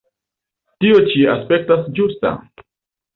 Tio 0.85 1.01
ĉi 1.11 1.25
aspektas 1.33 1.83
ĝusta. 1.99 2.33